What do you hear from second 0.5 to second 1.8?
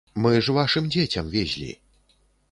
вашым дзецям везлі!